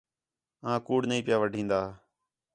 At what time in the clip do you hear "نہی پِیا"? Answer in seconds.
1.09-1.37